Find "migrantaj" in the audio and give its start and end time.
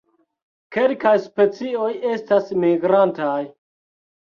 2.67-3.41